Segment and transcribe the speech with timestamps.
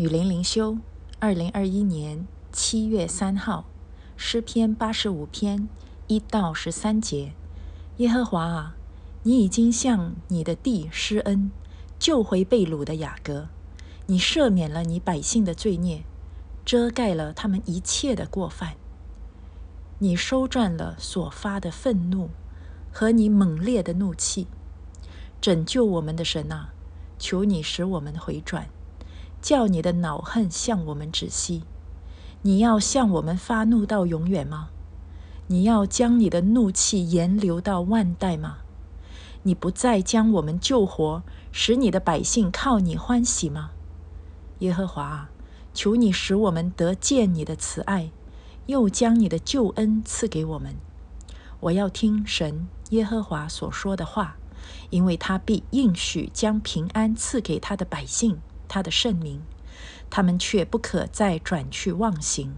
[0.00, 0.78] 雨林灵修，
[1.18, 3.66] 二零二一年七月三号，
[4.16, 5.68] 诗篇八十五篇
[6.06, 7.34] 一到十三节。
[7.98, 8.76] 耶和华啊，
[9.24, 11.50] 你已经向你的地施恩，
[11.98, 13.48] 救回被掳的雅各，
[14.06, 16.02] 你赦免了你百姓的罪孽，
[16.64, 18.76] 遮盖了他们一切的过犯。
[19.98, 22.30] 你收转了所发的愤怒
[22.90, 24.46] 和你猛烈的怒气，
[25.42, 26.70] 拯救我们的神啊，
[27.18, 28.70] 求你使我们回转。
[29.40, 31.62] 叫你的恼恨向我们止息，
[32.42, 34.68] 你要向我们发怒到永远吗？
[35.48, 38.58] 你要将你的怒气延留到万代吗？
[39.42, 43.70] 你不再将我们救活，使你的百姓靠你欢喜吗？
[44.58, 45.28] 耶和华，
[45.72, 48.10] 求你使我们得见你的慈爱，
[48.66, 50.76] 又将你的救恩赐给我们。
[51.60, 54.36] 我要听神耶和华所说的话，
[54.90, 58.38] 因为他必应许将平安赐给他的百姓。
[58.70, 59.42] 他的圣名，
[60.08, 62.54] 他们却不可再转去忘形。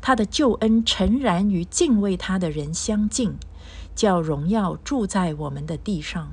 [0.00, 3.36] 他的救恩诚然与敬畏他的人相近，
[3.94, 6.32] 叫荣耀住在我们的地上。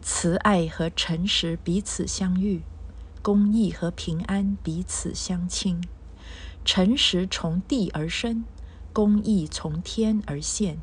[0.00, 2.62] 慈爱和诚实彼此相遇，
[3.20, 5.84] 公义和平安彼此相亲。
[6.64, 8.44] 诚实从地而生，
[8.94, 10.78] 公义从天而现。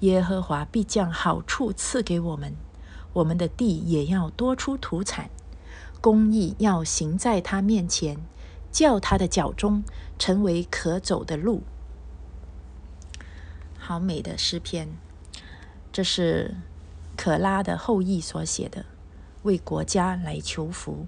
[0.00, 2.54] 耶和华必将好处赐给我们，
[3.14, 5.30] 我们的地也要多出土产。
[6.04, 8.18] 公义要行在他面前，
[8.70, 9.82] 叫他的脚中
[10.18, 11.62] 成为可走的路。
[13.78, 14.88] 好美的诗篇，
[15.90, 16.56] 这是
[17.16, 18.84] 可拉的后裔所写的，
[19.44, 21.06] 为国家来求福。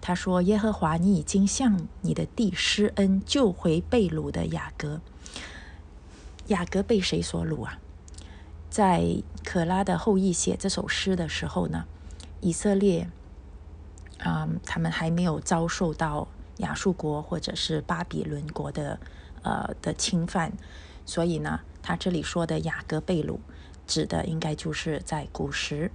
[0.00, 5.02] 他说：“耶和华，你已经向你的地施恩，救回被掳的雅各。
[6.46, 7.78] 雅各被谁所掳啊？
[8.70, 11.84] 在可拉的后裔写这首诗的时候呢，
[12.40, 13.10] 以色列。”
[14.24, 18.98] 嗯，他们还没有遭受到亚述国或者是巴比伦国的
[19.42, 20.52] 呃的侵犯，
[21.06, 23.40] 所以呢，他这里说的雅各贝鲁，
[23.86, 25.90] 指的应该就是在古时，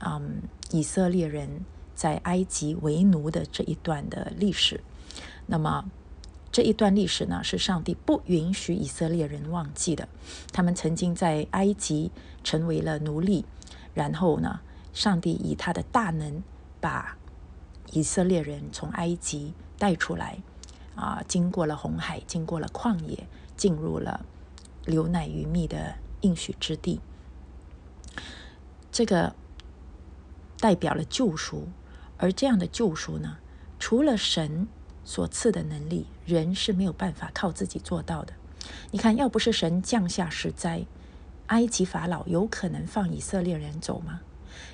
[0.00, 4.80] 嗯，以色列人在埃及为奴的这一段的历史。
[5.46, 5.84] 那么
[6.50, 10.08] 这一段历史呢，是上帝不允许以色列人忘记的。
[10.52, 12.10] 他们曾经在埃及
[12.42, 13.44] 成为了奴隶，
[13.94, 14.60] 然后呢，
[14.92, 16.42] 上帝以他的大能
[16.80, 17.17] 把
[17.92, 20.38] 以色列人从埃及带出来，
[20.94, 23.26] 啊，经过了红海，经过了旷野，
[23.56, 24.24] 进入了
[24.84, 27.00] 流奶与蜜的应许之地。
[28.90, 29.34] 这个
[30.58, 31.68] 代表了救赎，
[32.16, 33.38] 而这样的救赎呢，
[33.78, 34.66] 除了神
[35.04, 38.32] 所赐的能力，人是没有办法靠自己做到的。
[38.90, 40.84] 你看，要不是神降下十灾，
[41.46, 44.20] 埃及法老有可能放以色列人走吗？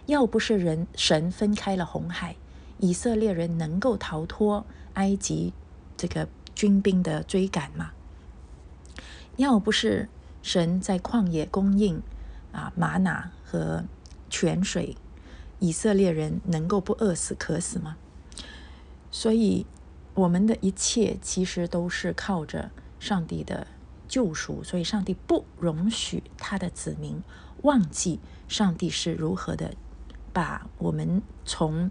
[0.06, 2.36] 要不是人神分开了红海。
[2.78, 5.52] 以色列人能够逃脱埃及
[5.96, 7.92] 这个军兵的追赶吗？
[9.36, 10.08] 要不是
[10.42, 12.02] 神在旷野供应
[12.52, 13.84] 啊玛瑙和
[14.28, 14.96] 泉水，
[15.58, 17.96] 以色列人能够不饿死渴死吗？
[19.10, 19.66] 所以，
[20.14, 22.70] 我们的一切其实都是靠着
[23.00, 23.66] 上帝的
[24.06, 27.22] 救赎，所以上帝不容许他的子民
[27.62, 29.74] 忘记上帝是如何的
[30.32, 31.90] 把我们从。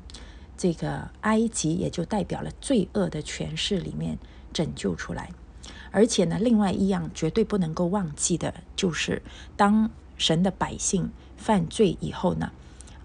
[0.55, 4.17] 这个埃及也就代表了罪恶的权势里面
[4.53, 5.31] 拯救出来，
[5.91, 9.21] 而且呢，另外一样绝对不能够忘记的就是，
[9.57, 12.51] 当神的百姓犯罪以后呢，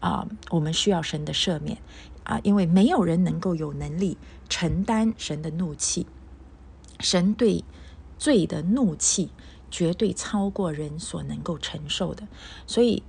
[0.01, 1.79] 啊，我们需要神的赦免
[2.25, 6.07] 啊，因为没有人能够有能力承担神的怒气，
[7.01, 7.65] 神对
[8.19, 9.31] 罪的怒气
[9.71, 12.29] 绝对超过人所能够承受的，
[12.67, 13.03] 所以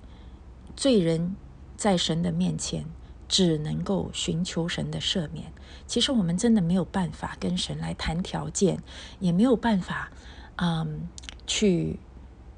[0.75, 1.35] 罪人
[1.75, 2.85] 在神的面前。
[3.29, 5.53] 只能够寻求神的赦免。
[5.87, 8.83] 其实我们真的没有办法跟神来谈条件，
[9.19, 10.11] 也没有办法，
[10.57, 11.07] 嗯，
[11.47, 11.97] 去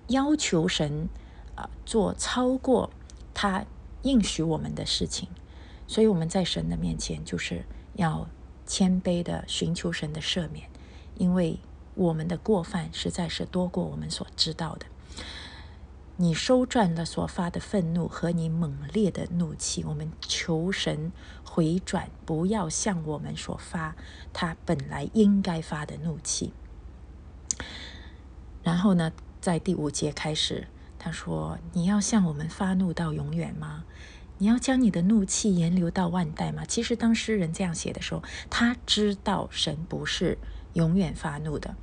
[0.08, 1.08] 要求神
[1.56, 2.90] 啊做超过
[3.34, 3.66] 他
[4.02, 5.30] 应许我们的事情。
[5.88, 8.28] 所以我们在神的面前，就是要
[8.66, 10.70] 谦卑的寻求神的赦免，
[11.16, 11.60] 因为
[11.96, 14.86] 我们的过犯实在是多过我们所知道的。
[16.22, 21.12] 你收转了所发的愤怒和你猛烈的怒气，我们求神
[21.44, 23.96] 回转，不要向我们所发
[24.32, 26.54] 他本来应该发的怒气。
[28.62, 30.68] 然后呢，在第五节开始，
[31.00, 33.86] 他说：“你要向我们发怒到永远吗？
[34.38, 40.38] 你要将你的怒气延留到万代吗？”其实，当诗人这样写的时候，他知道神不是
[40.74, 41.76] 永远发怒的。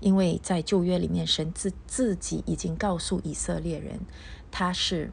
[0.00, 3.98] 因为在旧约里面，神自自己已经告诉以色列人，
[4.50, 5.10] 他是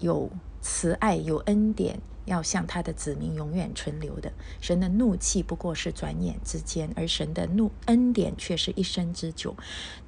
[0.00, 4.32] 有慈爱、有恩典、要向他的子民永远存留的。
[4.60, 9.56] 神的怒气不过是转眼之间，而神的怒恩典却是一生之久。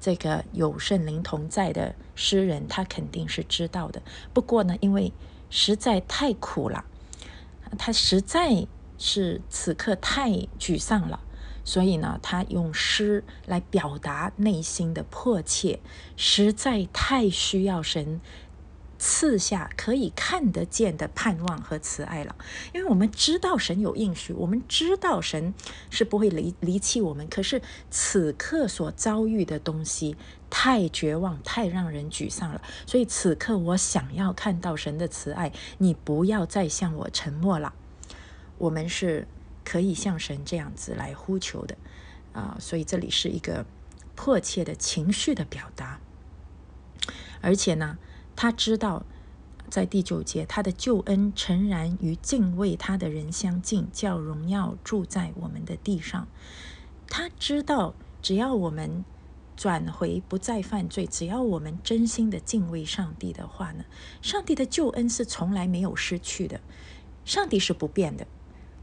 [0.01, 4.01] 这个有圣灵同在的诗人，他肯定是知道的。
[4.33, 5.13] 不过呢，因为
[5.49, 6.83] 实在太苦了，
[7.77, 8.67] 他实在
[8.97, 11.21] 是此刻太沮丧了。
[11.63, 15.79] 所以呢，他用诗来表达内心的迫切，
[16.17, 18.19] 实在太需要神
[18.97, 22.35] 赐下可以看得见的盼望和慈爱了。
[22.73, 25.53] 因为我们知道神有应许，我们知道神
[25.89, 27.27] 是不会离离弃我们。
[27.27, 30.15] 可是此刻所遭遇的东西
[30.49, 32.61] 太绝望，太让人沮丧了。
[32.85, 37.73] 所以此刻我想要看到神的慈爱，你不要再向我沉默了。
[38.57, 39.27] 我们是。
[39.63, 41.77] 可以像神这样子来呼求的
[42.33, 43.65] 啊，所以这里是一个
[44.15, 45.99] 迫切的情绪的表达。
[47.41, 47.97] 而且呢，
[48.35, 49.03] 他知道
[49.69, 56.27] 在第九节，他的救恩诚然与敬畏他的人相近，叫荣耀住在我们的地上。
[57.07, 59.03] 他知道，只要我们
[59.57, 63.85] 转回不再犯罪，只要我们真心的敬畏上帝的话呢，
[64.21, 66.61] 上帝的救恩是从来没有失去的，
[67.25, 68.27] 上帝是不变的。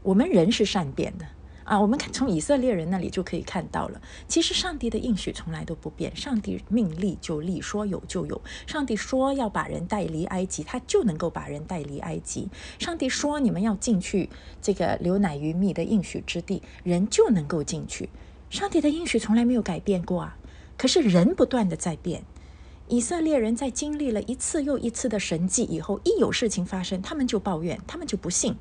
[0.09, 1.25] 我们人是善变的
[1.65, 1.79] 啊！
[1.79, 4.01] 我们看从以色列人那里就可以看到了。
[4.27, 8.41] 其实上帝的应许从来都不变，上帝命立就立，说有就有。
[8.65, 12.49] 上帝说要把人带离埃及，他就能够把人带离埃及。
[12.79, 18.09] 上帝说你们要进去这个流奶与蜜的应许之地，人就能够进去。
[18.49, 20.37] 上帝的应许从来没有改变过啊！
[20.75, 22.23] 可是人不断的在变。
[22.87, 28.55] 以色列人在经历了一次又一次的神迹以后，一有事情发生，他们就抱怨，他们就不信。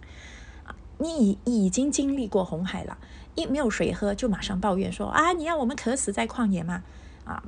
[0.99, 2.99] 你已已经经历过红海了，
[3.35, 6.83] 一没有水喝就马上抱怨说啊，你要我们渴死在旷野吗？
[7.25, 7.43] 啊，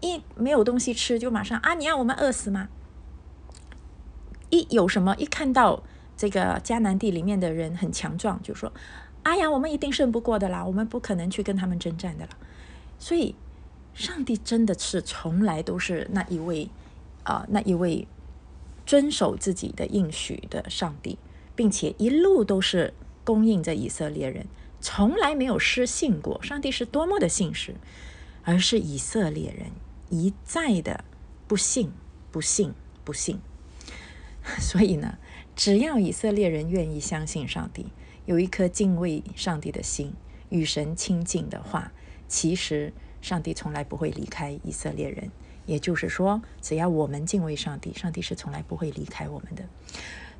[0.00, 2.68] 一没有东西吃就马上啊，你要我们饿死吗？
[4.50, 5.82] 一有什么一看到
[6.16, 8.72] 这个迦南地里面的人很强壮，就说，
[9.22, 12.30] 哎呀，我们一定胜不过的啦，我们不可能去跟他们征战的了。
[12.98, 13.34] 所以，
[13.92, 16.70] 上帝真的是从来都是那一位
[17.24, 18.08] 啊，那一位
[18.86, 21.18] 遵守自己的应许的上帝。
[21.58, 22.94] 并且一路都是
[23.24, 24.46] 供应着以色列人，
[24.80, 26.40] 从来没有失信过。
[26.40, 27.74] 上帝是多么的信实，
[28.44, 29.72] 而是以色列人
[30.08, 31.02] 一再的
[31.48, 31.90] 不信、
[32.30, 32.72] 不信、
[33.02, 33.40] 不信。
[34.60, 35.18] 所以呢，
[35.56, 37.86] 只要以色列人愿意相信上帝，
[38.24, 40.12] 有一颗敬畏上帝的心，
[40.50, 41.90] 与神亲近的话，
[42.28, 45.32] 其实上帝从来不会离开以色列人。
[45.66, 49.64] 也就是说，只要我们敬畏上帝，上帝是从来不会离开我们的。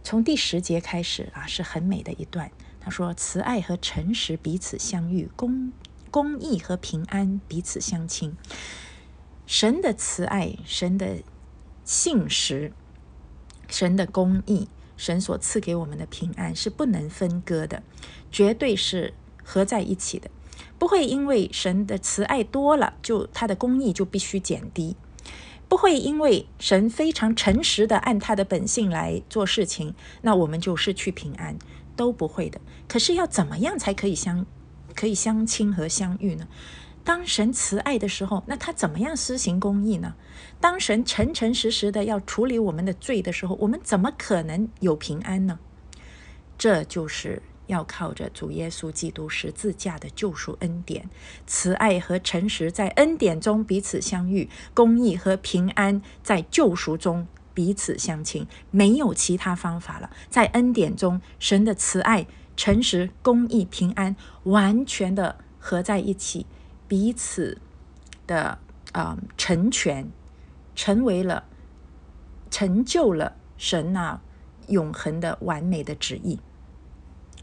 [0.08, 2.50] 从第十节开始啊，是很美的一段。
[2.80, 5.70] 他说：“慈爱和诚实彼此相遇，公
[6.10, 8.34] 公义和平安彼此相亲。
[9.44, 11.18] 神的慈爱、神的
[11.84, 12.72] 信实、
[13.68, 17.82] 神的公义、神所赐给我们的平安是不能分割的，
[18.32, 19.12] 绝对是
[19.44, 20.30] 合在一起的。
[20.78, 24.96] 不会因为神的慈爱多了，就他的公义就必须减低。”
[25.68, 31.58] 不会因为神非常诚实的按他的本性来做事情，那我们就失去平安，
[31.94, 32.58] 都不会的。
[32.88, 34.46] 可是要怎么样才可以相
[34.94, 36.48] 可以相亲和相遇呢？
[37.04, 40.14] 当神慈爱的时候，那他怎么样施行公义呢？
[40.60, 45.58] 当神诚诚实实的要处理我们的罪的时候，我们怎么可能有平安呢？
[46.56, 47.42] 这就是。
[47.68, 51.08] 要靠着主耶稣基督十字架的救赎恩典，
[51.46, 60.10] 慈爱和诚实在恩典中彼此相遇，公义和平安在救赎中彼此相亲，没有其他方法了。
[60.28, 66.46] 在恩典中，神的慈爱、诚实、公义、平安完全的合在一起，
[66.86, 67.60] 彼此
[68.26, 68.58] 的
[68.92, 70.10] 啊成全，
[70.74, 71.44] 成为了
[72.50, 74.20] 成就了神那
[74.68, 76.38] 永恒的完美的旨意。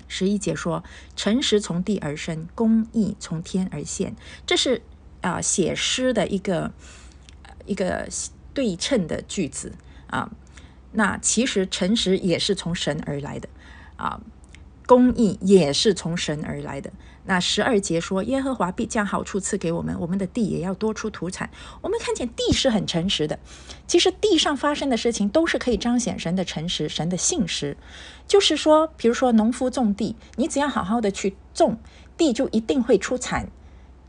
[0.07, 0.83] 十一节说
[1.15, 4.81] ：“诚实从地而生，公义从天而现。”这是
[5.21, 6.71] 啊，写诗的一个
[7.65, 8.07] 一个
[8.53, 9.74] 对称的句子
[10.07, 10.31] 啊。
[10.91, 13.50] 那其实诚实也是从神而来的
[13.97, 14.21] 啊，
[14.85, 16.93] 公义也是从神而来的。
[17.27, 21.50] 那十二节说，耶和华必将好处赐给我们，我们的地也要多出土产。
[21.82, 23.39] 我们看见地是很诚实的，
[23.88, 27.75] 其实地上发生的事情都是可以彰显神的诚实、神的信实。
[28.27, 31.77] 就是说，比如说农夫种地，你只要好好的去种
[32.15, 33.50] 地，就一定会出产，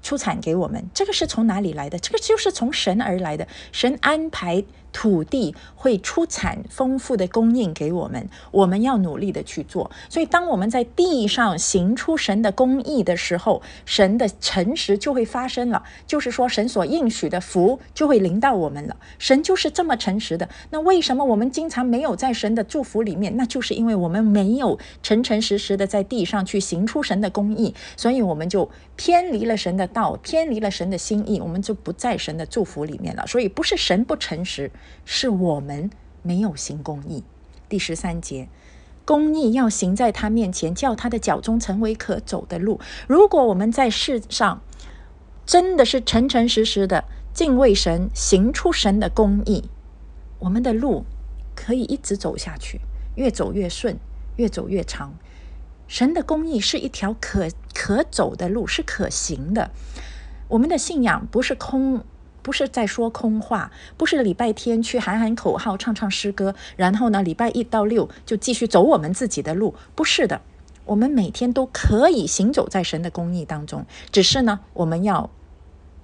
[0.02, 0.90] 出产给我们。
[0.92, 1.98] 这个是从哪里来的？
[1.98, 3.48] 这个就是从神而来的。
[3.72, 4.62] 神安排
[4.98, 9.90] 土地会出产丰富的供应给我们，我们要努力的去做。
[10.08, 15.82] 所以，当我们在地上行出神的公义的时候，神的诚实就会发生了。
[16.06, 18.96] 就是说，神所应许的福就会临到我们了。
[19.18, 20.48] 神就是这么诚实的。
[20.70, 23.36] 那为什么我们经常没有在神的祝福里面？
[23.36, 33.26] 那就是因为我们没有诚诚实实的在地上去行出神的公义，所以我们就偏离了神的道，偏离了神的心意，我们就不在神的祝福里面了。
[33.26, 34.70] 所以，不是神不诚实。
[35.04, 35.90] 是我们
[36.22, 37.24] 没有行公义。
[37.68, 38.48] 第十三节，
[39.04, 42.80] 公义要行在他面前，叫他的脚中成为可走的路。
[43.06, 44.62] 如果我们在世上
[45.44, 49.68] 真的是诚诚实实的敬畏神，行出神的公义，
[50.38, 51.04] 我们的路
[51.54, 52.80] 可以一直走下去，
[53.14, 53.98] 越走越顺，
[54.36, 55.14] 越走越长。
[55.88, 59.70] 神的公义是一条可可走的路，是可行的。
[60.48, 62.04] 我们的信仰不是空。
[62.46, 69.74] 不是在说空话，不是礼拜天去喊喊口号、唱唱诗歌，然后呢，礼拜一到六就继续走我们自己的路。
[69.96, 70.42] 不是的，
[70.84, 73.84] 我们每天都可以行走在神的公义当中。
[74.12, 75.28] 只是呢，我们要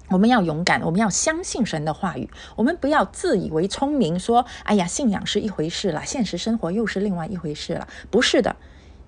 [0.09, 2.29] 我们要勇敢，我们要相信神的话语。
[2.57, 8.57] 我们不要自以为聪明，说：“哎呀，信仰是一回事了，现实生活又是另外一回事了。”不是的，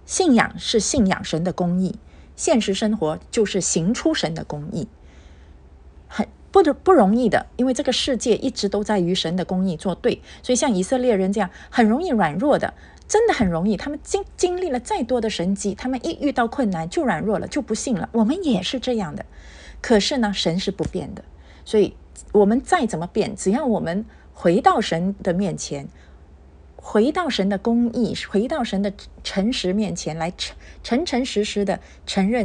[0.05, 1.99] 信仰是信仰神的公义，
[2.37, 4.87] 现实生活就是行出神的公义。
[6.07, 6.25] 很。
[6.63, 12.73] 不不容易的，因为这个世界一直都在与神的公义作对，所以像以色列人这样很容易软弱的，
[13.09, 13.75] 真的很容易。
[13.75, 18.07] 他们经经历了再多的神迹，他们一遇到困难就软弱了，就不信了。
[18.13, 19.25] 我们也是这样的，
[19.81, 21.25] 可是呢，神是不变的，
[21.65, 21.93] 所以
[22.31, 25.89] 我们再怎么变，只要我们回到神的面前，
[26.77, 28.93] 回到神的公义，回到神的
[29.23, 32.43] 诚实面前来诚诚诚实实的承认。